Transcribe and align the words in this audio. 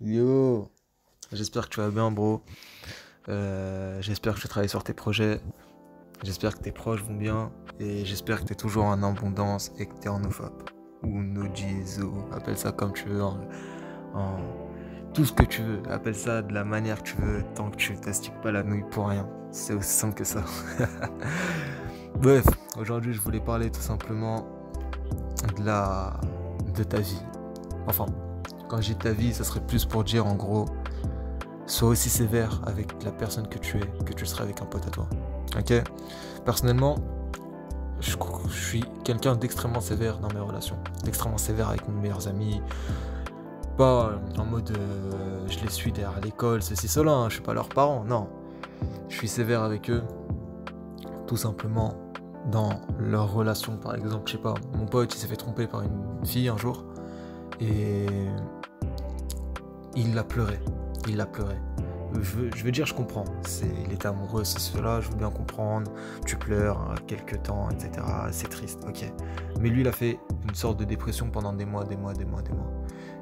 Yo, 0.00 0.72
j'espère 1.32 1.68
que 1.68 1.74
tu 1.74 1.80
vas 1.80 1.90
bien, 1.90 2.10
bro. 2.10 2.42
Euh, 3.28 4.02
j'espère 4.02 4.34
que 4.34 4.40
tu 4.40 4.48
travailles 4.48 4.68
sur 4.68 4.82
tes 4.82 4.92
projets. 4.92 5.40
J'espère 6.24 6.58
que 6.58 6.62
tes 6.62 6.72
proches 6.72 7.02
vont 7.04 7.14
bien. 7.14 7.52
Et 7.78 8.04
j'espère 8.04 8.40
que 8.40 8.46
tu 8.46 8.52
es 8.54 8.56
toujours 8.56 8.84
en 8.86 9.02
abondance 9.02 9.72
et 9.78 9.86
que 9.86 9.94
tu 10.00 10.06
es 10.06 10.08
en 10.08 10.24
OFAP. 10.24 10.70
Ou 11.04 11.22
Nojizo, 11.22 12.12
appelle 12.32 12.58
ça 12.58 12.72
comme 12.72 12.92
tu 12.92 13.04
veux. 13.04 13.22
En, 13.22 13.38
tout 15.12 15.24
ce 15.24 15.32
que 15.32 15.44
tu 15.44 15.62
veux. 15.62 15.82
Appelle 15.88 16.16
ça 16.16 16.42
de 16.42 16.52
la 16.52 16.64
manière 16.64 16.98
que 16.98 17.10
tu 17.10 17.16
veux. 17.16 17.44
Tant 17.54 17.70
que 17.70 17.76
tu 17.76 17.96
t'astiques 17.96 18.40
pas 18.42 18.50
la 18.50 18.64
nouille 18.64 18.84
pour 18.90 19.08
rien. 19.08 19.28
C'est 19.52 19.74
aussi 19.74 19.90
simple 19.90 20.14
que 20.14 20.24
ça. 20.24 20.42
Bref, 22.16 22.46
aujourd'hui 22.76 23.12
je 23.12 23.20
voulais 23.20 23.40
parler 23.40 23.70
tout 23.70 23.80
simplement 23.80 24.44
de 25.56 25.64
la 25.64 26.20
de 26.74 26.82
ta 26.82 26.98
vie. 26.98 27.22
Enfin, 27.86 28.06
quand 28.68 28.80
j'ai 28.80 28.94
ta 28.94 29.12
vie, 29.12 29.32
ça 29.32 29.44
serait 29.44 29.60
plus 29.60 29.84
pour 29.84 30.04
dire 30.04 30.26
en 30.26 30.34
gros, 30.34 30.66
sois 31.66 31.88
aussi 31.88 32.10
sévère 32.10 32.60
avec 32.66 33.02
la 33.04 33.12
personne 33.12 33.48
que 33.48 33.58
tu 33.58 33.78
es, 33.78 34.04
que 34.04 34.12
tu 34.12 34.26
seras 34.26 34.44
avec 34.44 34.60
un 34.60 34.66
pote 34.66 34.86
à 34.86 34.90
toi. 34.90 35.08
Ok? 35.58 35.72
Personnellement, 36.44 36.96
je, 38.00 38.16
suis 38.50 38.84
quelqu'un 39.02 39.34
d'extrêmement 39.36 39.80
sévère 39.80 40.18
dans 40.18 40.28
mes 40.32 40.40
relations, 40.40 40.76
d'extrêmement 41.04 41.38
sévère 41.38 41.70
avec 41.70 41.88
mes 41.88 41.94
meilleurs 42.00 42.28
amis. 42.28 42.60
Pas 43.76 44.12
en 44.38 44.44
mode 44.44 44.70
euh, 44.70 45.46
je 45.48 45.58
les 45.60 45.70
suis 45.70 45.90
derrière 45.90 46.20
l'école, 46.20 46.62
ceci, 46.62 46.86
cela, 46.86 47.12
hein, 47.12 47.28
je 47.28 47.34
suis 47.34 47.42
pas 47.42 47.54
leurs 47.54 47.68
parents, 47.68 48.04
non. 48.04 48.28
Je 49.08 49.16
suis 49.16 49.28
sévère 49.28 49.62
avec 49.62 49.90
eux, 49.90 50.02
tout 51.26 51.36
simplement 51.36 51.94
dans 52.50 52.80
leur 52.98 53.32
relation. 53.32 53.76
Par 53.76 53.94
exemple, 53.94 54.24
je 54.26 54.32
sais 54.32 54.38
pas, 54.38 54.54
mon 54.76 54.86
pote 54.86 55.14
il 55.14 55.18
s'est 55.18 55.26
fait 55.26 55.36
tromper 55.36 55.66
par 55.66 55.82
une 55.82 56.24
fille 56.24 56.48
un 56.48 56.56
jour 56.56 56.84
et 57.60 58.06
il 59.96 60.14
l'a 60.14 60.24
pleuré. 60.24 60.58
Il 61.08 61.16
l'a 61.16 61.26
pleuré. 61.26 61.56
Je 62.20 62.64
veux, 62.64 62.70
dire, 62.70 62.86
je 62.86 62.94
comprends. 62.94 63.24
Il 63.86 63.92
était 63.92 64.06
amoureux, 64.06 64.44
c'est 64.44 64.60
cela, 64.60 65.00
je 65.00 65.10
veux 65.10 65.16
bien 65.16 65.30
comprendre. 65.30 65.90
Tu 66.24 66.36
pleures 66.36 66.78
hein, 66.80 66.94
quelques 67.06 67.42
temps, 67.42 67.68
etc. 67.70 68.06
C'est 68.30 68.48
triste, 68.48 68.84
ok. 68.88 69.12
Mais 69.60 69.68
lui, 69.68 69.80
il 69.80 69.88
a 69.88 69.92
fait 69.92 70.20
une 70.48 70.54
sorte 70.54 70.78
de 70.78 70.84
dépression 70.84 71.28
pendant 71.30 71.52
des 71.52 71.64
mois, 71.64 71.84
des 71.84 71.96
mois, 71.96 72.12
des 72.12 72.24
mois, 72.24 72.42
des 72.42 72.52
mois. 72.52 72.70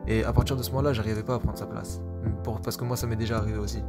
Et 0.07 0.25
à 0.25 0.33
partir 0.33 0.57
de 0.57 0.63
ce 0.63 0.71
moment-là, 0.71 0.93
j'arrivais 0.93 1.23
pas 1.23 1.35
à 1.35 1.39
prendre 1.39 1.57
sa 1.57 1.67
place. 1.67 2.03
parce 2.63 2.77
que 2.77 2.85
moi, 2.85 2.97
ça 2.97 3.07
m'est 3.07 3.17
déjà 3.17 3.39
arrivé 3.39 3.59
aussi. 3.59 3.83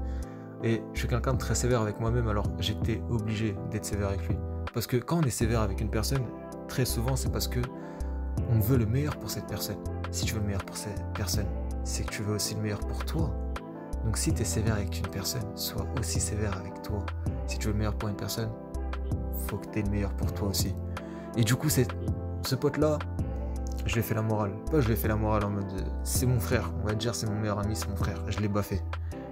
Et 0.64 0.82
je 0.94 1.00
suis 1.00 1.10
quelqu'un 1.10 1.34
de 1.34 1.38
très 1.38 1.56
sévère 1.56 1.82
avec 1.82 2.00
moi-même, 2.00 2.30
alors 2.30 2.46
j'étais 2.60 3.02
obligé 3.10 3.58
d'être 3.72 3.84
sévère 3.84 4.08
avec 4.08 4.26
lui. 4.30 4.38
Parce 4.74 4.88
que 4.88 4.96
quand 4.96 5.18
on 5.18 5.24
est 5.24 5.30
sévère 5.30 5.60
avec 5.60 5.82
une 5.82 5.90
personne, 5.90 6.24
très 6.70 6.86
souvent, 6.86 7.18
c'est 7.18 7.32
parce 7.32 7.50
que 7.50 7.60
on 8.50 8.60
veut 8.60 8.78
le 8.78 8.86
meilleur 8.86 9.18
pour 9.18 9.30
cette 9.30 9.48
personne. 9.48 9.78
Si 10.14 10.26
tu 10.26 10.36
veux 10.36 10.42
le 10.42 10.46
meilleur 10.46 10.64
pour 10.64 10.78
cette 10.78 11.04
personne, 11.16 11.48
c'est 11.84 12.04
que 12.06 12.12
tu 12.12 12.22
veux 12.22 12.36
aussi 12.36 12.54
le 12.54 12.62
meilleur 12.62 12.82
pour 12.82 13.04
toi. 13.04 13.34
Donc 14.06 14.16
si 14.16 14.32
tu 14.32 14.44
es 14.44 14.46
sévère 14.46 14.76
avec 14.76 15.00
une 15.00 15.08
personne, 15.08 15.42
sois 15.56 15.88
aussi 16.00 16.20
sévère 16.20 16.56
avec 16.56 16.84
toi. 16.84 17.04
Si 17.48 17.58
tu 17.58 17.66
veux 17.66 17.74
le 17.74 17.80
meilleur 17.80 17.96
pour 17.96 18.10
une 18.10 18.16
personne, 18.16 18.52
faut 19.48 19.58
que 19.58 19.66
tu 19.70 19.80
aies 19.80 19.82
le 19.82 19.90
meilleur 19.90 20.14
pour 20.14 20.32
toi 20.32 20.50
aussi. 20.50 20.76
Et 21.36 21.44
du 21.44 21.56
coup, 21.56 21.68
ce 21.68 22.56
pote-là, 22.56 23.00
je 23.88 23.94
lui 23.96 24.02
ai 24.02 24.04
fait 24.04 24.14
la 24.14 24.22
morale. 24.22 24.52
Pas 24.70 24.82
je 24.82 24.86
lui 24.86 24.94
ai 24.94 24.96
fait 24.96 25.08
la 25.08 25.16
morale 25.16 25.46
en 25.46 25.50
mode 25.50 25.84
c'est 26.04 26.28
mon 26.28 26.40
frère, 26.40 26.72
on 26.84 26.86
va 26.88 26.94
dire 26.94 27.16
c'est 27.16 27.28
mon 27.28 27.40
meilleur 27.40 27.58
ami, 27.58 27.76
c'est 27.76 27.90
mon 27.90 27.96
frère. 27.96 28.22
Je 28.28 28.40
l'ai 28.40 28.48
baffé. 28.48 28.84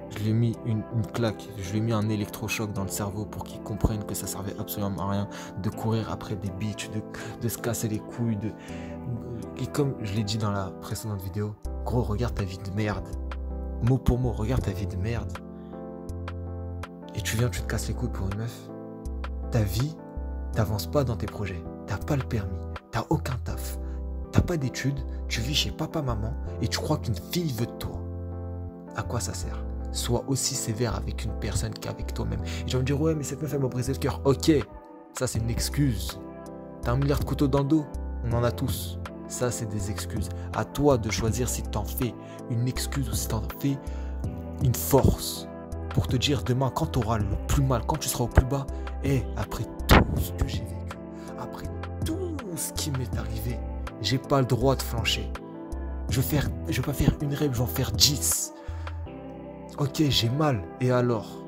Je 0.09 0.23
lui 0.23 0.29
ai 0.31 0.33
mis 0.33 0.57
une, 0.65 0.83
claque, 1.13 1.47
je 1.57 1.71
lui 1.71 1.77
ai 1.77 1.81
mis 1.81 1.93
un 1.93 2.09
électrochoc 2.09 2.73
dans 2.73 2.83
le 2.83 2.89
cerveau 2.89 3.23
pour 3.25 3.43
qu'il 3.43 3.61
comprenne 3.61 4.03
que 4.03 4.15
ça 4.15 4.25
servait 4.25 4.55
absolument 4.59 5.07
à 5.07 5.11
rien 5.11 5.29
de 5.61 5.69
courir 5.69 6.11
après 6.11 6.35
des 6.35 6.49
bitches, 6.49 6.89
de, 6.89 7.01
de 7.39 7.47
se 7.47 7.59
casser 7.59 7.87
les 7.87 7.99
couilles, 7.99 8.35
de, 8.35 8.51
et 9.57 9.67
comme 9.67 9.95
je 10.01 10.13
l'ai 10.13 10.23
dit 10.23 10.37
dans 10.37 10.51
la 10.51 10.71
précédente 10.81 11.21
vidéo, 11.21 11.55
gros, 11.85 12.01
regarde 12.01 12.35
ta 12.35 12.43
vie 12.43 12.57
de 12.57 12.71
merde. 12.75 13.07
Mot 13.83 13.97
pour 13.97 14.19
mot, 14.19 14.31
regarde 14.31 14.63
ta 14.63 14.71
vie 14.71 14.87
de 14.87 14.95
merde. 14.95 15.31
Et 17.15 17.21
tu 17.21 17.37
viens, 17.37 17.49
tu 17.49 17.61
te 17.61 17.67
casses 17.67 17.87
les 17.87 17.93
couilles 17.93 18.09
pour 18.09 18.27
une 18.27 18.37
meuf. 18.37 18.69
Ta 19.51 19.61
vie, 19.61 19.95
t'avances 20.53 20.87
pas 20.87 21.03
dans 21.03 21.15
tes 21.15 21.25
projets. 21.25 21.63
T'as 21.87 21.97
pas 21.97 22.15
le 22.15 22.23
permis. 22.23 22.57
T'as 22.91 23.05
aucun 23.09 23.35
taf. 23.43 23.77
T'as 24.31 24.41
pas 24.41 24.57
d'études. 24.57 24.99
Tu 25.27 25.41
vis 25.41 25.55
chez 25.55 25.71
papa, 25.71 26.01
maman. 26.01 26.33
Et 26.61 26.67
tu 26.67 26.79
crois 26.79 26.97
qu'une 26.97 27.15
fille 27.15 27.51
veut 27.53 27.65
de 27.65 27.71
toi. 27.71 27.99
À 28.95 29.03
quoi 29.03 29.19
ça 29.19 29.33
sert? 29.33 29.63
Sois 29.91 30.23
aussi 30.27 30.55
sévère 30.55 30.95
avec 30.95 31.25
une 31.25 31.33
personne 31.39 31.73
qu'avec 31.73 32.13
toi-même. 32.13 32.41
Et 32.65 32.67
je 32.67 32.73
vais 32.73 32.79
me 32.79 32.85
dire, 32.85 33.01
ouais, 33.01 33.13
mais 33.13 33.23
cette 33.23 33.41
meuf, 33.41 33.53
elle 33.53 33.59
m'a 33.59 33.67
brisé 33.67 33.91
le 33.91 33.99
cœur. 33.99 34.21
Ok, 34.23 34.51
ça 35.17 35.27
c'est 35.27 35.39
une 35.39 35.49
excuse. 35.49 36.19
T'as 36.81 36.93
un 36.93 36.97
milliard 36.97 37.19
de 37.19 37.25
couteaux 37.25 37.47
dans 37.47 37.59
le 37.59 37.65
dos. 37.65 37.85
On 38.23 38.33
en 38.33 38.43
a 38.43 38.51
tous. 38.51 38.99
Ça, 39.31 39.49
c'est 39.49 39.67
des 39.67 39.89
excuses. 39.89 40.27
À 40.53 40.65
toi 40.65 40.97
de 40.97 41.09
choisir 41.09 41.47
si 41.47 41.63
t'en 41.63 41.85
fais 41.85 42.13
une 42.49 42.67
excuse 42.67 43.07
ou 43.07 43.13
si 43.13 43.29
t'en 43.29 43.41
fais 43.59 43.77
une 44.61 44.75
force. 44.75 45.47
Pour 45.91 46.07
te 46.07 46.17
dire 46.17 46.43
demain, 46.43 46.69
quand 46.69 46.87
tu 46.87 46.99
auras 46.99 47.17
le 47.17 47.25
plus 47.47 47.63
mal, 47.63 47.81
quand 47.87 47.95
tu 47.95 48.09
seras 48.09 48.25
au 48.25 48.27
plus 48.27 48.45
bas, 48.45 48.67
et 49.05 49.23
après 49.37 49.63
tout 49.87 50.03
ce 50.17 50.31
que 50.33 50.49
j'ai 50.49 50.59
vécu, 50.59 50.97
après 51.39 51.65
tout 52.05 52.35
ce 52.57 52.73
qui 52.73 52.91
m'est 52.91 53.17
arrivé, 53.17 53.57
j'ai 54.01 54.17
pas 54.17 54.41
le 54.41 54.47
droit 54.47 54.75
de 54.75 54.81
flancher. 54.81 55.31
Je 56.09 56.19
vais, 56.19 56.27
faire, 56.27 56.49
je 56.67 56.81
vais 56.81 56.85
pas 56.85 56.93
faire 56.93 57.13
une 57.21 57.33
rêve, 57.33 57.53
je 57.53 57.57
vais 57.59 57.63
en 57.63 57.67
faire 57.67 57.93
10. 57.93 58.53
Ok, 59.77 60.03
j'ai 60.09 60.29
mal. 60.29 60.61
Et 60.81 60.91
alors? 60.91 61.41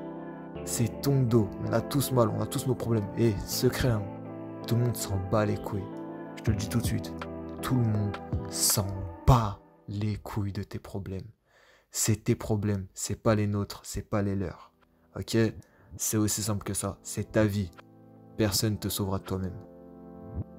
C'est 0.64 1.02
ton 1.02 1.20
dos. 1.20 1.50
On 1.68 1.72
a 1.74 1.82
tous 1.82 2.12
mal, 2.12 2.30
on 2.30 2.40
a 2.40 2.46
tous 2.46 2.66
nos 2.66 2.74
problèmes. 2.74 3.04
Et 3.18 3.34
secret, 3.46 3.90
hein, 3.90 4.02
tout 4.66 4.74
le 4.74 4.84
monde 4.84 4.96
s'en 4.96 5.18
bat 5.30 5.44
les 5.44 5.58
couilles. 5.58 5.84
Je 6.36 6.44
te 6.44 6.50
le 6.50 6.56
dis 6.56 6.68
tout 6.70 6.80
de 6.80 6.86
suite 6.86 7.12
tout 7.64 7.76
le 7.76 7.80
monde 7.80 8.16
s'en 8.50 8.86
bat 9.26 9.58
les 9.88 10.16
couilles 10.16 10.52
de 10.52 10.62
tes 10.62 10.78
problèmes. 10.78 11.30
C'est 11.90 12.24
tes 12.24 12.34
problèmes, 12.34 12.86
c'est 12.92 13.16
pas 13.16 13.34
les 13.34 13.46
nôtres, 13.46 13.80
c'est 13.84 14.02
pas 14.02 14.20
les 14.20 14.36
leurs. 14.36 14.70
Ok? 15.16 15.34
C'est 15.96 16.18
aussi 16.18 16.42
simple 16.42 16.62
que 16.62 16.74
ça. 16.74 16.98
C'est 17.02 17.32
ta 17.32 17.46
vie. 17.46 17.70
Personne 18.36 18.74
ne 18.74 18.78
te 18.78 18.90
sauvera 18.90 19.18
de 19.18 19.24
toi-même. 19.24 19.56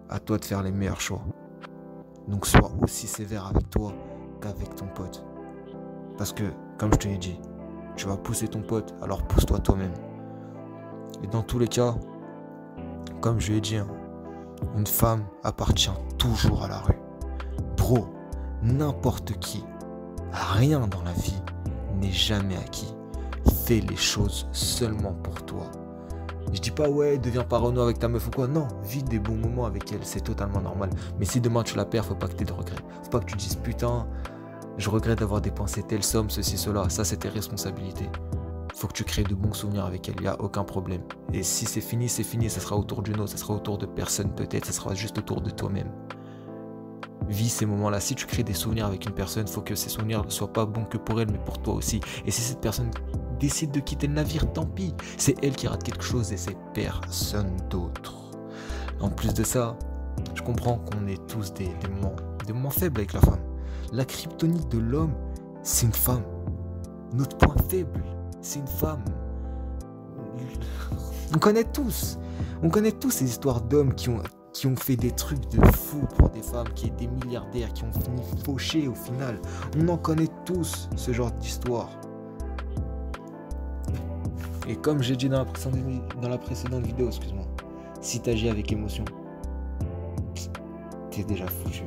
À 0.10 0.20
toi 0.20 0.40
de 0.40 0.46
faire 0.46 0.64
les 0.64 0.72
meilleurs 0.72 1.00
choix. 1.00 1.24
Donc 2.28 2.48
sois 2.48 2.72
aussi 2.82 3.06
sévère 3.06 3.46
avec 3.46 3.70
toi 3.70 3.94
qu'avec 4.42 4.74
ton 4.74 4.88
pote. 4.88 5.24
Parce 6.18 6.34
que, 6.34 6.52
comme 6.80 6.92
je 6.94 6.98
te 6.98 7.08
l'ai 7.08 7.20
dit, 7.20 7.40
tu 7.96 8.08
vas 8.08 8.18
pousser 8.18 8.48
ton 8.48 8.64
pote, 8.64 8.96
alors 9.04 9.28
pousse-toi 9.28 9.60
toi-même. 9.60 9.94
Et 11.22 11.28
dans 11.28 11.44
tous 11.44 11.60
les 11.60 11.68
cas, 11.68 11.94
comme 13.22 13.40
je 13.40 13.54
l'ai 13.54 13.62
dit, 13.62 13.78
hein, 13.78 13.88
une 14.78 14.88
femme 14.88 15.26
appartient 15.44 15.90
toujours 16.18 16.64
à 16.64 16.68
la 16.68 16.80
rue. 16.80 17.00
Bro, 17.78 18.08
n'importe 18.62 19.34
qui, 19.40 19.64
rien 20.32 20.88
dans 20.88 21.04
la 21.04 21.14
vie 21.14 21.42
n'est 22.00 22.12
jamais 22.12 22.58
acquis. 22.58 22.94
Fais 23.66 23.80
les 23.80 23.96
choses 23.96 24.48
seulement 24.52 25.14
pour 25.14 25.46
toi. 25.46 25.72
Je 26.54 26.60
dis 26.60 26.72
pas 26.72 26.90
ouais, 26.90 27.18
deviens 27.18 27.44
parano 27.44 27.82
avec 27.82 28.00
ta 28.00 28.08
meuf 28.08 28.28
ou 28.28 28.32
quoi. 28.32 28.48
Non, 28.48 28.68
vis 28.84 29.04
des 29.04 29.20
bons 29.20 29.36
moments 29.36 29.66
avec 29.66 29.92
elle, 29.92 30.04
c'est 30.04 30.22
totalement 30.22 30.62
normal. 30.62 30.90
Mais 31.20 31.26
si 31.26 31.42
demain 31.42 31.64
tu 31.64 31.76
la 31.76 31.86
perds, 31.86 32.06
faut 32.06 32.16
pas 32.16 32.28
que 32.28 32.36
tu 32.36 32.44
aies 32.44 32.46
de 32.46 32.54
regrets. 32.54 32.76
Faut 33.04 33.10
pas 33.10 33.20
que 33.20 33.26
tu 33.26 33.36
dises 33.36 33.56
putain, 33.56 34.08
je 34.78 34.90
regrette 34.90 35.20
d'avoir 35.20 35.42
dépensé 35.42 35.84
telle 35.84 36.04
somme, 36.04 36.30
ceci, 36.30 36.58
cela. 36.58 36.90
Ça, 36.90 37.04
c'est 37.04 37.18
tes 37.18 37.30
responsabilités 37.30 38.10
faut 38.76 38.88
que 38.88 38.94
tu 38.94 39.04
crées 39.04 39.24
de 39.24 39.36
bons 39.36 39.54
souvenirs 39.54 39.86
avec 39.86 40.10
elle, 40.10 40.16
il 40.18 40.24
n'y 40.24 40.28
a 40.28 40.40
aucun 40.42 40.64
problème. 40.64 41.02
Et 41.34 41.44
si 41.44 41.66
c'est 41.66 41.82
fini, 41.82 42.10
c'est 42.10 42.24
fini, 42.24 42.50
ça 42.50 42.60
sera 42.60 42.78
autour 42.78 43.02
d'une 43.02 43.20
autre, 43.20 43.32
ça 43.32 43.38
sera 43.38 43.54
autour 43.54 43.78
de 43.78 43.86
personne 43.86 44.34
peut-être, 44.36 44.66
ça 44.66 44.74
sera 44.74 44.94
juste 44.94 45.18
autour 45.18 45.42
de 45.42 45.50
toi-même. 45.50 45.90
Vis 47.28 47.50
ces 47.50 47.66
moments-là. 47.66 48.00
Si 48.00 48.14
tu 48.16 48.26
crées 48.26 48.44
des 48.44 48.54
souvenirs 48.54 48.86
avec 48.86 49.06
une 49.06 49.14
personne, 49.14 49.48
faut 49.48 49.62
que 49.62 49.76
ces 49.76 49.90
souvenirs 49.90 50.24
ne 50.24 50.30
soient 50.30 50.54
pas 50.54 50.66
bons 50.66 50.86
que 50.86 50.98
pour 50.98 51.20
elle, 51.22 51.32
mais 51.32 51.40
pour 51.40 51.60
toi 51.60 51.74
aussi. 51.74 52.02
Et 52.26 52.32
si 52.32 52.42
cette 52.42 52.62
personne 52.62 52.92
décide 53.40 53.72
de 53.72 53.80
quitter 53.80 54.08
le 54.08 54.14
navire, 54.14 54.52
tant 54.52 54.66
pis. 54.66 54.94
C'est 55.18 55.36
elle 55.44 55.56
qui 55.56 55.68
rate 55.68 55.84
quelque 55.84 56.04
chose 56.04 56.32
et 56.32 56.38
c'est 56.38 56.58
personne 56.74 57.56
d'autre. 57.70 58.14
En 59.00 59.10
plus 59.10 59.34
de 59.34 59.44
ça, 59.44 59.78
je 60.34 60.42
comprends 60.42 60.78
qu'on 60.78 61.08
est 61.08 61.26
tous 61.28 61.54
des, 61.54 61.70
moments, 61.90 62.16
des 62.46 62.54
moments 62.54 62.70
faibles 62.70 63.00
avec 63.00 63.14
la 63.14 63.22
femme. 63.22 63.42
La 63.92 64.06
kryptonite 64.06 64.70
de 64.72 64.80
l'homme, 64.80 65.14
c'est 65.64 65.86
une 65.86 65.94
femme. 65.94 66.24
Notre 67.14 67.38
point 67.38 67.56
faible, 67.70 68.04
c'est 68.46 68.60
une 68.60 68.68
femme. 68.68 69.04
On 71.34 71.40
connaît 71.40 71.64
tous. 71.64 72.20
On 72.62 72.70
connaît 72.70 72.92
tous 72.92 73.10
ces 73.10 73.26
histoires 73.26 73.62
d'hommes 73.62 73.94
qui 73.96 74.10
ont, 74.10 74.22
fait 74.78 74.96
des 74.96 75.12
trucs 75.12 75.50
de 75.50 75.66
fou 75.72 76.02
pour 76.18 76.30
des 76.30 76.42
femmes, 76.42 76.70
qui 76.76 76.88
étaient 76.88 77.08
des 77.08 77.26
milliardaires, 77.26 77.74
qui 77.74 77.84
ont 77.84 77.92
fini 77.92 78.22
fauchés 78.46 78.88
au 78.88 78.94
final. 78.94 79.40
On 79.78 79.88
en 79.90 79.98
connaît 79.98 80.30
tous 80.46 80.90
ce 80.96 81.12
genre 81.12 81.32
d'histoire. 81.32 81.90
Et 84.68 84.76
comme 84.76 85.02
j'ai 85.02 85.16
dit 85.16 85.30
dans 85.30 85.40
la 85.40 85.46
précédente, 85.46 86.22
dans 86.22 86.30
la 86.30 86.38
précédente 86.38 86.86
vidéo, 86.86 87.08
excuse-moi, 87.08 87.46
si 88.02 88.20
t'agis 88.20 88.50
avec 88.50 88.72
émotion, 88.72 89.06
t'es 91.12 91.24
déjà 91.24 91.48
foutu. 91.48 91.84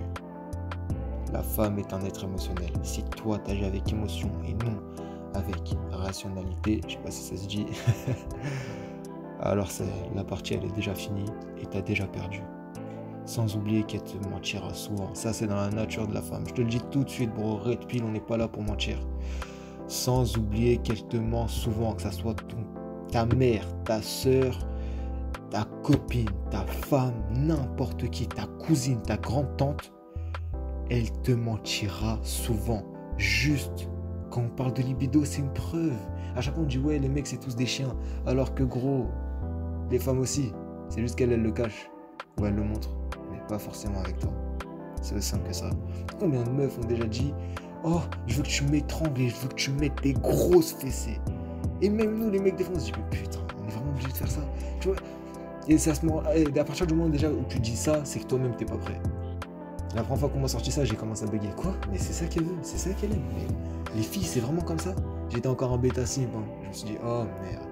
La 1.33 1.43
femme 1.43 1.79
est 1.79 1.93
un 1.93 2.01
être 2.03 2.25
émotionnel. 2.25 2.73
Si 2.83 3.03
toi 3.05 3.39
t'agis 3.39 3.65
avec 3.65 3.93
émotion 3.93 4.31
et 4.47 4.55
non 4.55 4.77
avec 5.35 5.75
rationalité, 5.91 6.81
je 6.87 6.95
sais 6.95 6.99
pas 6.99 7.11
si 7.11 7.23
ça 7.23 7.37
se 7.37 7.47
dit, 7.47 7.67
alors 9.41 9.69
la 10.15 10.25
partie 10.25 10.55
elle 10.55 10.65
est 10.65 10.75
déjà 10.75 10.95
finie 10.95 11.31
et 11.61 11.67
t'as 11.67 11.83
déjà 11.83 12.07
perdu. 12.07 12.43
Sans 13.25 13.57
oublier 13.57 13.83
qu'elle 13.83 14.03
te 14.05 14.17
mentira 14.31 14.73
souvent. 14.73 15.15
Ça, 15.15 15.35
c'est 15.35 15.47
dans 15.47 15.57
la 15.57 15.69
nature 15.69 16.09
de 16.09 16.15
la 16.15 16.23
femme. 16.23 16.45
Je 16.49 16.55
te 16.55 16.63
le 16.63 16.69
dis 16.69 16.81
tout 16.91 17.05
de 17.05 17.11
suite, 17.11 17.31
bro. 17.35 17.59
Red 17.59 17.87
Pill, 17.87 18.03
on 18.03 18.13
n'est 18.13 18.21
pas 18.21 18.39
là 18.39 18.49
pour 18.49 18.63
mentir. 18.63 18.97
Sans 19.87 20.39
oublier 20.39 20.79
qu'elle 20.79 21.07
te 21.09 21.19
ment 21.19 21.47
souvent, 21.47 21.93
que 21.93 22.01
ça 22.01 22.11
soit 22.11 22.35
ta 23.13 23.27
mère, 23.27 23.67
ta 23.85 24.01
soeur, 24.01 24.59
ta 25.51 25.65
copine, 25.83 26.31
ta 26.51 26.65
femme, 26.65 27.23
n'importe 27.31 28.09
qui, 28.09 28.27
ta 28.27 28.47
cousine, 28.65 29.03
ta 29.03 29.19
grande-tante. 29.19 29.93
Elle 30.89 31.13
te 31.21 31.33
mentira 31.33 32.19
souvent. 32.23 32.83
Juste 33.19 33.91
on 34.39 34.49
parle 34.49 34.73
de 34.73 34.83
libido, 34.83 35.25
c'est 35.25 35.41
une 35.41 35.53
preuve. 35.53 35.97
À 36.37 36.41
chaque 36.41 36.55
fois, 36.55 36.63
on 36.63 36.67
dit 36.67 36.79
ouais, 36.79 36.99
les 36.99 37.09
mecs, 37.09 37.27
c'est 37.27 37.39
tous 37.39 37.57
des 37.57 37.67
chiens. 37.67 37.95
Alors 38.27 38.55
que 38.55 38.63
gros, 38.63 39.07
les 39.91 39.99
femmes 39.99 40.21
aussi. 40.21 40.53
C'est 40.89 41.01
juste 41.01 41.17
qu'elle, 41.17 41.33
elle 41.33 41.43
le 41.43 41.53
cache. 41.53 41.91
Ou 42.39 42.47
elle 42.47 42.55
le 42.55 42.63
montre. 42.63 42.91
Mais 43.31 43.39
pas 43.49 43.59
forcément 43.59 44.01
avec 44.01 44.19
toi. 44.19 44.33
C'est 45.03 45.15
aussi 45.15 45.29
simple 45.29 45.49
que 45.49 45.55
ça. 45.55 45.71
Combien 46.19 46.43
de 46.43 46.51
meufs 46.51 46.79
ont 46.79 46.87
déjà 46.87 47.05
dit 47.05 47.33
Oh, 47.85 48.01
je 48.27 48.37
veux 48.37 48.43
que 48.43 48.49
tu 48.49 48.65
m'étrangles 48.65 49.21
et 49.21 49.29
je 49.29 49.37
veux 49.37 49.49
que 49.49 49.55
tu 49.55 49.71
mettes 49.73 50.03
des 50.03 50.13
grosses 50.13 50.73
fessées. 50.73 51.21
Et 51.81 51.91
même 51.91 52.19
nous, 52.19 52.31
les 52.31 52.41
mecs, 52.41 52.57
des 52.57 52.65
fois, 52.65 52.75
on 52.77 52.81
se 52.81 52.87
dit 52.87 52.93
Mais 52.97 53.19
putain, 53.19 53.41
on 53.61 53.69
est 53.69 53.71
vraiment 53.71 53.91
obligé 53.91 54.09
de 54.09 54.17
faire 54.17 54.31
ça. 54.31 54.41
Tu 54.81 54.89
vois? 54.89 54.97
Et 55.69 55.77
se 55.77 55.91
à 55.91 56.65
partir 56.65 56.87
du 56.87 56.95
moment 56.95 57.11
déjà 57.11 57.31
où 57.31 57.45
tu 57.49 57.59
dis 57.61 57.77
ça, 57.77 58.01
c'est 58.05 58.21
que 58.21 58.25
toi-même, 58.25 58.57
t'es 58.57 58.65
pas 58.65 58.79
prêt. 58.79 58.99
La 59.95 60.03
première 60.03 60.21
fois 60.21 60.29
qu'on 60.29 60.41
m'a 60.41 60.49
sorti 60.49 60.71
ça, 60.71 60.85
j'ai 60.85 60.97
commencé 60.97 61.25
à 61.25 61.27
bugger. 61.27 61.51
Quoi? 61.57 61.75
Mais 61.91 61.99
c'est 61.99 62.13
ça 62.13 62.27
qu'elle 62.27 62.45
veut, 62.45 62.59
c'est 62.63 62.79
ça 62.79 62.91
qu'elle 62.93 63.13
aime. 63.13 63.23
Les 63.97 64.03
filles, 64.03 64.25
c'est 64.25 64.41
vraiment 64.41 64.61
comme 64.61 64.79
ça? 64.79 64.95
J'étais 65.31 65.49
encore 65.49 65.73
en 65.73 65.79
bêta 65.79 66.05
sim. 66.05 66.29
Hein. 66.37 66.45
Je 66.63 66.69
me 66.69 66.73
suis 66.73 66.87
dit, 66.89 66.97
oh 67.05 67.25
merde, 67.43 67.69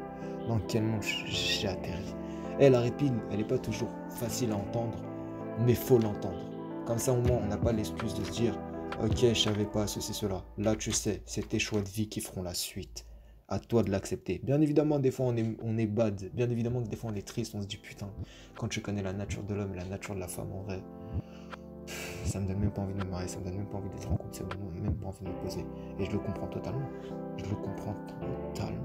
dans 0.49 0.59
quel 0.67 0.83
monde 0.83 1.03
j'ai 1.03 1.69
atterri? 1.69 2.15
Elle, 2.59 2.73
la 2.73 2.81
répile, 2.81 3.13
elle 3.31 3.39
n'est 3.39 3.45
pas 3.45 3.59
toujours 3.59 3.91
facile 4.09 4.53
à 4.53 4.57
entendre, 4.57 4.99
mais 5.61 5.75
faut 5.75 5.99
l'entendre. 5.99 6.41
Comme 6.87 6.99
ça, 6.99 7.13
au 7.13 7.21
moins, 7.21 7.41
on 7.43 7.49
n'a 7.49 7.59
pas 7.59 7.73
l'excuse 7.73 8.15
de 8.15 8.25
se 8.25 8.31
dire, 8.31 8.59
ok, 9.03 9.17
je 9.19 9.35
savais 9.35 9.67
pas 9.67 9.87
ceci, 9.87 10.15
cela. 10.15 10.43
Là, 10.57 10.75
tu 10.75 10.93
sais, 10.93 11.23
c'est 11.27 11.49
tes 11.49 11.59
choix 11.59 11.83
de 11.83 11.89
vie 11.89 12.09
qui 12.09 12.21
feront 12.21 12.43
la 12.43 12.55
suite. 12.55 13.05
À 13.49 13.61
toi 13.61 13.85
de 13.85 13.93
l'accepter. 13.93 14.41
Bien 14.43 14.61
évidemment, 14.61 14.99
des 14.99 15.12
fois, 15.12 15.27
on 15.27 15.37
est, 15.37 15.57
on 15.62 15.75
bad. 15.85 16.31
Bien 16.35 16.51
évidemment 16.51 16.81
des 16.81 16.97
fois, 16.97 17.11
on 17.12 17.15
est 17.15 17.25
triste. 17.25 17.55
On 17.55 17.62
se 17.62 17.67
dit, 17.69 17.77
putain, 17.77 18.09
quand 18.57 18.67
tu 18.67 18.81
connais 18.81 19.03
la 19.03 19.12
nature 19.12 19.45
de 19.45 19.55
l'homme 19.55 19.73
et 19.75 19.77
la 19.77 19.85
nature 19.85 20.17
de 20.17 20.21
la 20.21 20.27
femme, 20.27 20.51
en 20.53 20.62
vrai, 20.62 20.83
ça 22.26 22.40
me 22.40 22.46
donne 22.46 22.58
même 22.58 22.70
pas 22.70 22.82
envie 22.82 22.94
de 22.94 23.05
me 23.05 23.11
marier, 23.11 23.28
ça 23.28 23.38
me 23.38 23.44
donne 23.44 23.56
même 23.56 23.67
pas 23.67 23.78
envie 23.78 23.88
d'être 23.90 24.11
en 24.11 24.17
couple, 24.17 24.34
ça 24.34 24.44
me 24.44 24.50
donne 24.50 24.82
même 24.82 24.94
pas 24.94 25.08
envie 25.08 25.23
de 25.23 25.28
me 25.28 25.34
poser. 25.43 25.64
Et 25.99 26.05
je 26.05 26.12
le 26.12 26.19
comprends 26.19 26.46
totalement. 26.46 26.88
Je 27.37 27.44
le 27.44 27.56
comprends 27.56 27.94
totalement. 28.55 28.82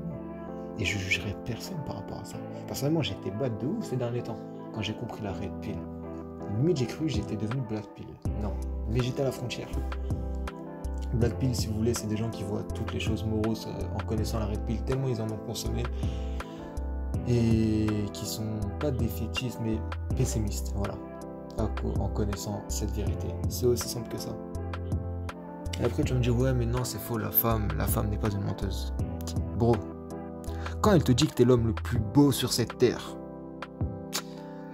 Et 0.80 0.86
je 0.86 0.98
jugerai 0.98 1.36
personne 1.46 1.78
par 1.86 1.98
rapport 1.98 2.20
à 2.20 2.26
ça. 2.26 2.38
Personnellement, 2.68 3.02
j'étais 3.02 3.32
bad 3.32 3.58
de 3.60 3.68
ouf 3.68 3.86
ces 3.86 3.98
derniers 3.98 4.24
temps, 4.24 4.38
quand 4.74 4.82
j'ai 4.82 4.94
compris 4.94 5.24
la 5.24 5.34
red 5.34 5.52
pill. 5.62 5.78
Limite, 6.58 6.78
j'ai 6.78 6.86
cru 6.86 7.06
que 7.06 7.12
j'étais 7.12 7.36
devenu 7.36 7.62
black 7.70 7.86
pill. 7.96 8.08
Non, 8.42 8.54
mais 8.90 9.02
j'étais 9.02 9.22
à 9.22 9.26
la 9.26 9.32
frontière. 9.32 9.68
Black 11.14 11.38
pill, 11.40 11.56
si 11.56 11.68
vous 11.68 11.76
voulez, 11.76 11.94
c'est 11.94 12.08
des 12.08 12.18
gens 12.18 12.30
qui 12.30 12.44
voient 12.44 12.64
toutes 12.74 12.94
les 12.94 13.00
choses 13.00 13.26
moroses 13.26 13.68
euh, 13.68 14.00
en 14.00 14.06
connaissant 14.06 14.40
la 14.40 14.46
red 14.46 14.62
pill, 14.66 14.82
tellement 14.84 15.08
ils 15.10 15.22
en 15.22 15.30
ont 15.30 15.40
consommé. 15.46 15.84
Et 17.28 17.86
qui 18.14 18.26
sont 18.26 18.60
pas 18.80 18.92
défaitistes, 18.92 19.60
mais 19.62 19.78
pessimistes. 20.16 20.74
Voilà 20.76 20.96
en 21.60 22.08
connaissant 22.10 22.62
cette 22.68 22.92
vérité. 22.92 23.28
C'est 23.50 23.66
aussi 23.66 23.88
simple 23.88 24.10
que 24.10 24.20
ça. 24.20 24.36
Et 25.80 25.86
après, 25.86 26.04
tu 26.04 26.14
vas 26.14 26.20
me 26.20 26.24
dire, 26.24 26.38
ouais, 26.38 26.54
mais 26.54 26.66
non, 26.66 26.84
c'est 26.84 27.00
faux, 27.00 27.18
la 27.18 27.32
femme, 27.32 27.68
la 27.78 27.88
femme 27.88 28.10
n'est 28.10 28.18
pas 28.18 28.30
une 28.30 28.44
menteuse. 28.44 28.94
Bro, 29.58 29.76
quand 30.82 30.94
elle 30.94 31.04
te 31.04 31.12
dit 31.12 31.28
que 31.28 31.34
t'es 31.34 31.46
l'homme 31.46 31.68
le 31.68 31.74
plus 31.74 32.00
beau 32.00 32.32
sur 32.32 32.54
cette 32.54 32.78
terre, 32.78 33.16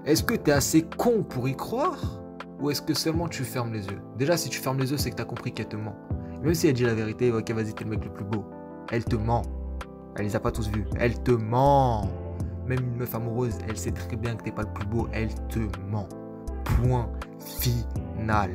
est-ce 0.06 0.24
que 0.24 0.36
t'es 0.36 0.52
assez 0.52 0.84
con 0.84 1.24
pour 1.24 1.48
y 1.50 1.56
croire? 1.56 2.22
Ou 2.60 2.72
est-ce 2.72 2.82
que 2.82 2.94
seulement 2.94 3.28
tu 3.28 3.44
fermes 3.44 3.74
les 3.74 3.86
yeux? 3.86 4.02
Déjà, 4.18 4.36
si 4.36 4.50
tu 4.50 4.60
fermes 4.60 4.80
les 4.80 4.90
yeux, 4.92 4.98
c'est 4.98 5.12
que 5.12 5.16
t'as 5.16 5.26
compris 5.26 5.54
qu'elle 5.54 5.68
te 5.68 5.76
ment. 5.76 5.96
Même 6.42 6.54
si 6.54 6.68
elle 6.68 6.74
dit 6.74 6.84
la 6.84 6.96
vérité, 6.96 7.32
ok, 7.32 7.52
vas-y, 7.52 7.74
t'es 7.74 7.84
le 7.84 7.92
mec 7.92 8.04
le 8.04 8.12
plus 8.12 8.26
beau. 8.26 8.46
Elle 8.92 9.06
te 9.06 9.16
ment. 9.16 9.44
Elle 10.16 10.26
les 10.26 10.36
a 10.36 10.40
pas 10.40 10.52
tous 10.52 10.70
vus. 10.70 10.88
Elle 10.98 11.22
te 11.22 11.32
ment. 11.32 12.10
Même 12.66 12.80
une 12.80 12.96
meuf 12.96 13.14
amoureuse, 13.14 13.58
elle 13.68 13.78
sait 13.78 13.92
très 13.92 14.16
bien 14.16 14.36
que 14.36 14.44
t'es 14.44 14.52
pas 14.52 14.64
le 14.64 14.74
plus 14.74 14.88
beau. 14.88 15.08
Elle 15.12 15.34
te 15.50 15.60
ment. 15.92 16.08
Point 16.76 17.10
final. 17.60 18.52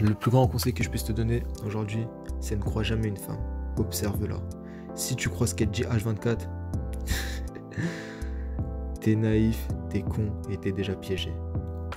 Le 0.00 0.14
plus 0.14 0.30
grand 0.30 0.46
conseil 0.46 0.72
que 0.72 0.82
je 0.82 0.90
puisse 0.90 1.04
te 1.04 1.12
donner 1.12 1.42
aujourd'hui, 1.64 2.06
c'est 2.40 2.56
ne 2.56 2.62
crois 2.62 2.82
jamais 2.82 3.08
une 3.08 3.16
femme. 3.16 3.38
Observe-la. 3.78 4.36
Si 4.94 5.16
tu 5.16 5.28
crois 5.28 5.46
ce 5.46 5.54
qu'elle 5.54 5.70
dit 5.70 5.82
H24, 5.82 6.38
t'es 9.00 9.14
naïf, 9.14 9.68
t'es 9.90 10.02
con 10.02 10.32
et 10.50 10.56
t'es 10.56 10.72
déjà 10.72 10.94
piégé. 10.94 11.32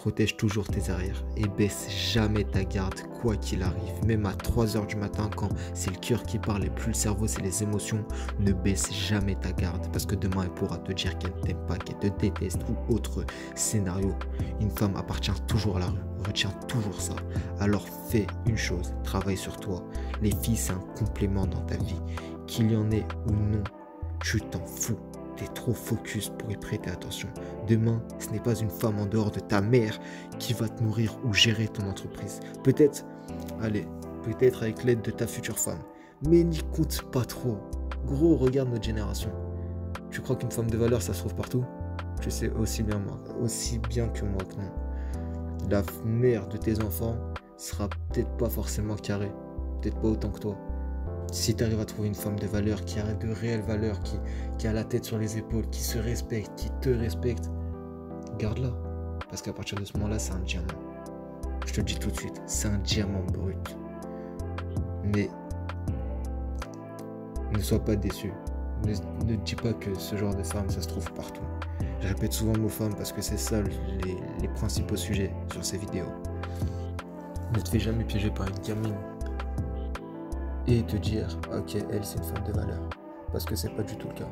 Protège 0.09 0.38
toujours 0.38 0.65
tes 0.65 0.89
arrières 0.89 1.23
et 1.38 1.47
baisse 1.47 1.88
jamais 1.88 2.44
ta 2.44 2.63
garde 2.63 3.00
quoi 3.21 3.35
qu'il 3.35 3.61
arrive. 3.61 4.03
Même 4.07 4.25
à 4.25 4.31
3h 4.31 4.88
du 4.88 4.95
matin 4.95 5.29
quand 5.35 5.50
c'est 5.75 5.91
le 5.91 5.97
cœur 5.97 6.23
qui 6.23 6.39
parle 6.39 6.65
et 6.65 6.71
plus 6.71 6.88
le 6.88 6.94
cerveau 6.95 7.27
c'est 7.27 7.44
les 7.44 7.61
émotions, 7.61 8.03
ne 8.39 8.51
baisse 8.51 8.91
jamais 8.91 9.35
ta 9.35 9.51
garde 9.51 9.88
parce 9.91 10.07
que 10.07 10.15
demain 10.15 10.45
elle 10.45 10.53
pourra 10.56 10.79
te 10.79 10.94
dire 10.94 11.15
qu'elle 11.19 11.35
ne 11.35 11.41
t'aime 11.41 11.65
pas, 11.67 11.77
qu'elle 11.77 12.00
te 12.00 12.07
déteste 12.19 12.61
ou 12.67 12.91
autre 12.91 13.23
scénario. 13.53 14.15
Une 14.59 14.71
femme 14.71 14.95
appartient 14.95 15.29
toujours 15.47 15.77
à 15.77 15.81
la 15.81 15.88
rue. 15.89 16.00
Retiens 16.25 16.53
toujours 16.67 17.00
ça. 17.00 17.15
Alors 17.59 17.85
fais 18.09 18.25
une 18.47 18.57
chose, 18.57 18.95
travaille 19.03 19.38
sur 19.38 19.57
toi. 19.57 19.83
Les 20.23 20.31
filles 20.31 20.57
c'est 20.57 20.73
un 20.73 20.83
complément 20.97 21.45
dans 21.45 21.61
ta 21.67 21.77
vie. 21.77 22.01
Qu'il 22.47 22.71
y 22.71 22.75
en 22.75 22.89
ait 22.89 23.06
ou 23.27 23.31
non, 23.33 23.63
tu 24.23 24.41
t'en 24.41 24.65
fous 24.65 24.97
trop 25.47 25.74
focus 25.74 26.30
pour 26.38 26.51
y 26.51 26.57
prêter 26.57 26.89
attention. 26.89 27.30
Demain, 27.68 28.01
ce 28.19 28.30
n'est 28.30 28.39
pas 28.39 28.56
une 28.56 28.69
femme 28.69 29.00
en 29.00 29.06
dehors 29.06 29.31
de 29.31 29.39
ta 29.39 29.62
mère 29.62 30.00
qui 30.38 30.53
va 30.53 30.68
te 30.68 30.83
nourrir 30.83 31.18
ou 31.24 31.33
gérer 31.33 31.68
ton 31.68 31.88
entreprise. 31.88 32.39
Peut-être, 32.63 33.06
allez, 33.62 33.88
peut-être 34.24 34.63
avec 34.63 34.83
l'aide 34.83 35.01
de 35.01 35.12
ta 35.12 35.27
future 35.27 35.57
femme. 35.57 35.80
Mais 36.27 36.44
n'y 36.44 36.62
compte 36.74 37.01
pas 37.12 37.24
trop. 37.24 37.57
Gros, 38.06 38.36
regarde 38.36 38.69
notre 38.69 38.83
génération. 38.83 39.31
Tu 40.12 40.21
crois 40.21 40.36
qu'une 40.36 40.51
femme 40.51 40.69
de 40.69 40.77
valeur, 40.77 41.01
ça 41.01 41.13
se 41.13 41.19
trouve 41.19 41.36
partout? 41.36 41.63
Je 42.21 42.30
sais 42.30 42.50
aussi 42.50 42.83
bien 42.83 43.00
moi, 43.00 43.19
aussi 43.42 43.80
bien 43.80 44.07
que 44.09 44.25
moi 44.25 44.42
que 44.44 44.56
non. 44.56 44.71
La 45.69 45.83
mère 46.03 46.47
de 46.47 46.57
tes 46.57 46.81
enfants 46.83 47.15
sera 47.57 47.88
peut-être 47.88 48.35
pas 48.38 48.50
forcément 48.50 48.95
carrée, 48.95 49.31
peut-être 49.81 50.00
pas 50.01 50.09
autant 50.09 50.31
que 50.31 50.39
toi. 50.39 50.57
Si 51.31 51.56
tu 51.56 51.64
arrives 51.64 51.80
à 51.80 51.86
trouver 51.86 52.08
une 52.08 52.16
femme 52.16 52.40
de 52.40 52.48
valeur 52.48 52.84
qui 52.86 53.00
a 53.00 53.14
de 53.14 53.31
réelles 53.31 53.62
valeurs, 53.62 54.00
qui, 54.58 54.68
a 54.68 54.74
la 54.74 54.84
tête 54.84 55.06
sur 55.06 55.18
les 55.18 55.38
épaules, 55.38 55.70
qui 55.70 55.81
se 55.81 56.00
respecte, 56.00 56.52
qui 56.56 56.70
te 56.81 56.90
respecte, 56.90 57.50
garde-la. 58.40 58.72
Parce 59.30 59.42
qu'à 59.42 59.54
partir 59.54 59.80
de 59.80 59.86
ce 59.86 59.94
moment-là, 59.98 60.18
c'est 60.18 60.34
un 60.34 60.40
diamant. 60.40 60.68
Je 61.66 61.74
te 61.74 61.78
le 61.81 61.86
dis 61.86 62.00
tout 62.00 62.10
de 62.10 62.18
suite, 62.18 62.42
c'est 62.48 62.68
un 62.68 62.80
diamant 62.80 63.24
brut. 63.31 63.78
Mais 65.04 65.30
ne 67.54 67.60
sois 67.62 67.83
pas 67.83 67.95
déçu. 67.95 68.33
Ne, 68.86 69.36
dis 69.36 69.56
pas 69.56 69.74
que 69.74 69.94
ce 69.98 70.16
genre 70.16 70.33
de 70.33 70.44
femme, 70.44 70.69
ça 70.69 70.81
se 70.81 70.88
trouve 70.88 71.12
partout. 71.14 71.44
Je 72.02 72.07
répète 72.07 72.33
souvent 72.33 72.54
le 72.54 72.62
mot 72.62 72.69
femme 72.69 72.95
parce 72.95 73.12
que 73.12 73.21
c'est 73.21 73.38
ça 73.38 73.62
les 73.62 74.48
principaux 74.56 74.95
sujets 74.95 75.31
sur 75.52 75.64
ces 75.64 75.78
vidéos. 75.78 76.12
Ne 77.54 77.59
te 77.59 77.69
fais 77.69 77.80
jamais 77.80 78.04
piéger 78.04 78.30
par 78.30 78.48
une 78.48 78.59
gamine 78.59 78.95
et 80.69 80.83
te 80.83 80.97
dire, 80.97 81.28
ok, 81.52 81.78
elle 81.92 82.06
c'est 82.06 82.19
une 82.19 82.23
femme 82.23 82.44
de 82.45 82.54
valeur. 82.54 82.80
Parce 83.31 83.45
que 83.45 83.56
c'est 83.56 83.69
pas 83.69 83.83
du 83.83 83.95
tout 83.95 84.07
le 84.07 84.14
cas. 84.14 84.30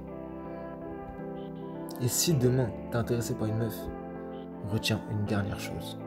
Et 2.01 2.07
si 2.07 2.33
demain 2.33 2.69
t'es 2.91 2.97
intéressé 2.97 3.33
par 3.33 3.47
une 3.47 3.57
meuf, 3.57 3.75
retiens 4.71 5.01
une 5.11 5.25
dernière 5.25 5.59
chose. 5.59 5.97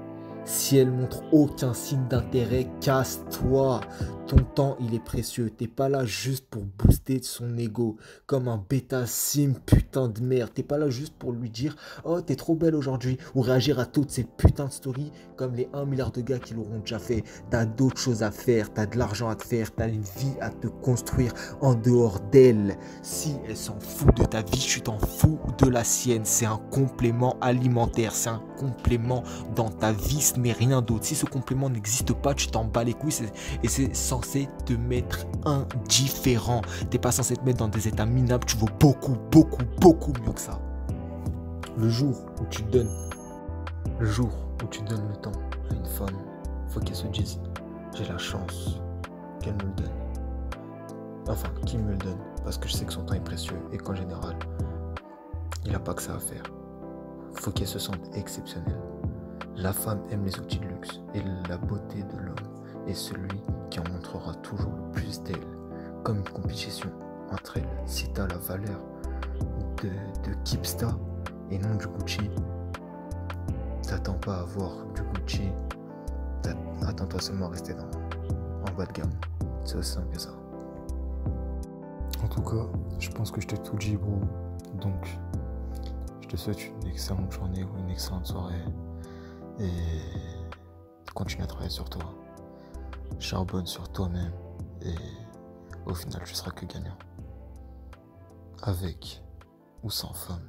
Si 0.45 0.77
elle 0.77 0.91
montre 0.91 1.23
aucun 1.33 1.75
signe 1.75 2.07
d'intérêt, 2.09 2.67
casse-toi. 2.81 3.81
Ton 4.27 4.37
temps, 4.37 4.77
il 4.79 4.95
est 4.95 5.05
précieux. 5.05 5.51
T'es 5.51 5.67
pas 5.67 5.89
là 5.89 6.05
juste 6.05 6.47
pour 6.49 6.63
booster 6.63 7.19
son 7.21 7.59
ego 7.59 7.97
comme 8.27 8.47
un 8.47 8.65
bêta 8.69 9.05
sim 9.05 9.55
putain 9.67 10.09
de 10.09 10.21
merde. 10.21 10.51
T'es 10.55 10.63
pas 10.63 10.79
là 10.79 10.89
juste 10.89 11.15
pour 11.15 11.33
lui 11.33 11.51
dire 11.51 11.75
Oh, 12.05 12.21
t'es 12.21 12.37
trop 12.37 12.55
belle 12.55 12.77
aujourd'hui 12.77 13.19
ou 13.35 13.41
réagir 13.41 13.81
à 13.81 13.87
toutes 13.87 14.13
ces 14.13 14.23
putains 14.23 14.67
de 14.67 14.73
stories 14.73 15.11
comme 15.35 15.57
les 15.57 15.69
1 15.73 15.85
milliard 15.85 16.13
de 16.13 16.21
gars 16.21 16.39
qui 16.39 16.55
l'auront 16.55 16.79
déjà 16.79 17.01
fait. 17.01 17.25
T'as 17.51 17.65
d'autres 17.65 17.99
choses 17.99 18.23
à 18.23 18.31
faire, 18.31 18.73
t'as 18.73 18.87
de 18.87 18.99
l'argent 18.99 19.29
à 19.29 19.35
te 19.35 19.45
faire, 19.45 19.75
t'as 19.75 19.89
une 19.89 20.03
vie 20.03 20.37
à 20.41 20.51
te 20.51 20.69
construire 20.69 21.33
en 21.61 21.75
dehors 21.75 22.21
d'elle. 22.31 22.77
Si 23.03 23.35
elle 23.49 23.57
s'en 23.57 23.81
fout 23.81 24.17
de 24.17 24.25
ta 24.25 24.43
vie, 24.43 24.59
tu 24.59 24.81
t'en 24.81 24.99
fous 25.01 25.41
de 25.59 25.69
la 25.69 25.83
sienne. 25.83 26.25
C'est 26.25 26.47
un 26.47 26.61
complément 26.71 27.37
alimentaire, 27.41 28.15
c'est 28.15 28.31
un 28.31 28.43
complément 28.57 29.25
dans 29.57 29.71
ta 29.71 29.91
vie 29.91 30.21
mais 30.37 30.53
rien 30.53 30.83
d'autre. 30.83 31.05
Si 31.05 31.15
ce 31.15 31.27
complément 31.27 31.69
n'existe 31.71 32.13
pas, 32.13 32.35
tu 32.35 32.49
t'en 32.49 32.65
bats 32.65 32.85
les 32.85 32.95
couilles 32.95 33.15
et 33.63 33.69
c'est 33.69 33.95
censé 33.95 34.49
te 34.67 34.73
mettre 34.73 35.27
indifférent. 35.45 36.63
T'es 36.91 36.99
pas 36.99 37.13
censé 37.13 37.37
te 37.37 37.45
mettre 37.45 37.59
dans 37.59 37.69
des 37.69 37.89
états 37.89 38.07
minables. 38.07 38.45
Tu 38.45 38.57
vaux 38.57 38.69
beaucoup, 38.79 39.17
beaucoup, 39.31 39.65
beaucoup 39.81 40.13
mieux 40.25 40.33
que 40.33 40.41
ça. 40.41 40.61
Le 41.77 41.89
jour 41.89 42.27
où 42.41 42.47
tu 42.51 42.63
donnes, 42.63 42.91
le 43.99 44.07
jour 44.07 44.31
où 44.63 44.67
tu 44.67 44.83
donnes 44.83 45.09
le 45.09 45.17
temps 45.17 45.33
à 45.71 45.75
une 45.75 45.87
femme, 45.87 46.19
faut 46.69 46.81
qu'elle 46.81 46.97
se 46.97 47.07
dise 47.09 47.41
j'ai 47.95 48.05
la 48.05 48.19
chance 48.19 48.81
qu'elle 49.41 49.55
me 49.55 49.63
le 49.63 49.75
donne. 49.77 49.93
Enfin, 51.29 51.49
qu'il 51.65 51.81
me 51.81 51.93
le 51.93 51.99
donne, 51.99 52.19
parce 52.45 52.59
que 52.59 52.69
je 52.69 52.75
sais 52.75 52.85
que 52.85 52.93
son 52.93 53.05
temps 53.05 53.15
est 53.15 53.25
précieux 53.25 53.61
et 53.73 53.79
qu'en 53.79 53.95
général, 53.95 54.37
il 55.65 55.73
n'a 55.73 55.79
pas 55.79 55.95
que 55.95 56.03
ça 56.03 56.15
à 56.15 56.19
faire. 56.19 56.43
Faut 57.35 57.51
qu'elle 57.51 57.69
se 57.69 57.79
sente 57.79 58.01
exceptionnelle 58.15 58.81
La 59.57 59.73
femme 59.73 60.01
aime 60.11 60.25
les 60.25 60.39
outils 60.39 60.59
de 60.59 60.67
luxe 60.67 61.01
et 61.15 61.23
la 61.49 61.59
beauté 61.59 62.03
de 62.03 62.17
l'homme 62.19 62.87
est 62.87 62.95
celui 62.95 63.41
qui 63.71 63.81
en 63.81 63.85
montrera 63.93 64.35
toujours 64.37 64.73
le 64.73 64.93
plus 64.93 65.23
d'elle, 65.23 65.47
comme 66.03 66.19
une 66.19 66.29
compétition 66.29 66.91
entre 67.31 67.59
elles. 67.59 67.69
Si 67.87 68.11
t'as 68.13 68.27
la 68.27 68.39
valeur 68.39 68.81
de, 69.83 69.89
de 70.29 70.35
Kipsta 70.45 70.89
et 71.51 71.59
non 71.59 71.75
du 71.75 71.87
Gucci, 71.89 72.31
t'attends 73.87 74.15
pas 74.15 74.37
à 74.37 74.41
avoir 74.41 74.87
du 74.95 75.03
Gucci, 75.03 75.53
attends-toi 76.87 77.21
seulement 77.21 77.47
à 77.47 77.51
rester 77.51 77.75
dans, 77.75 77.91
en 78.71 78.77
bas 78.77 78.87
de 78.87 78.93
gamme. 78.93 79.11
C'est 79.65 79.77
aussi 79.77 79.93
simple 79.93 80.13
que 80.13 80.21
ça. 80.21 80.31
En 82.23 82.29
tout 82.29 82.43
cas, 82.43 82.67
je 82.99 83.11
pense 83.11 83.31
que 83.31 83.41
je 83.41 83.47
t'ai 83.47 83.59
tout 83.59 83.77
dit, 83.77 83.97
bro. 83.97 84.21
Donc, 84.81 85.19
je 86.21 86.29
te 86.29 86.37
souhaite 86.37 86.65
une 86.67 86.89
excellente 86.89 87.31
journée 87.33 87.65
ou 87.65 87.79
une 87.79 87.91
excellente 87.91 88.27
soirée. 88.27 88.65
Et 89.61 91.13
continue 91.15 91.43
à 91.43 91.47
travailler 91.47 91.71
sur 91.71 91.89
toi. 91.89 92.03
Charbonne 93.19 93.67
sur 93.67 93.91
toi-même. 93.93 94.33
Et 94.83 94.95
au 95.87 95.95
final, 95.95 96.23
tu 96.25 96.35
seras 96.35 96.51
que 96.51 96.65
gagnant. 96.65 96.97
Avec 98.63 99.23
ou 99.83 99.91
sans 99.91 100.13
femme. 100.13 100.49